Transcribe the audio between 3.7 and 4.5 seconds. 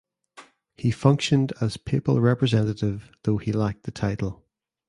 the title.